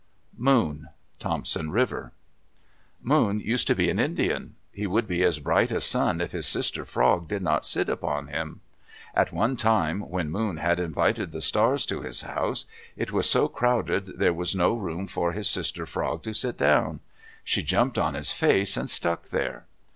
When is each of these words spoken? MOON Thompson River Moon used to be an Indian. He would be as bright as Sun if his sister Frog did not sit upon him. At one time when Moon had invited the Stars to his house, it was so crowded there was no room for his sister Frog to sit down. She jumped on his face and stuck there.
MOON 0.35 0.89
Thompson 1.19 1.69
River 1.69 2.11
Moon 3.03 3.39
used 3.39 3.67
to 3.67 3.75
be 3.75 3.87
an 3.91 3.99
Indian. 3.99 4.55
He 4.71 4.87
would 4.87 5.05
be 5.07 5.21
as 5.21 5.37
bright 5.37 5.71
as 5.71 5.85
Sun 5.85 6.21
if 6.21 6.31
his 6.31 6.47
sister 6.47 6.85
Frog 6.85 7.27
did 7.27 7.43
not 7.43 7.67
sit 7.67 7.87
upon 7.87 8.25
him. 8.25 8.61
At 9.13 9.31
one 9.31 9.57
time 9.57 9.99
when 10.09 10.31
Moon 10.31 10.57
had 10.57 10.79
invited 10.79 11.31
the 11.31 11.39
Stars 11.43 11.85
to 11.85 12.01
his 12.01 12.21
house, 12.21 12.65
it 12.97 13.11
was 13.11 13.29
so 13.29 13.47
crowded 13.47 14.17
there 14.17 14.33
was 14.33 14.55
no 14.55 14.73
room 14.73 15.05
for 15.05 15.33
his 15.33 15.47
sister 15.47 15.85
Frog 15.85 16.23
to 16.23 16.33
sit 16.33 16.57
down. 16.57 17.01
She 17.43 17.61
jumped 17.61 17.99
on 17.99 18.15
his 18.15 18.31
face 18.31 18.75
and 18.77 18.89
stuck 18.89 19.29
there. 19.29 19.67